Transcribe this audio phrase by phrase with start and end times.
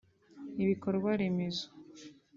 [0.63, 1.65] Ibikorwa remezo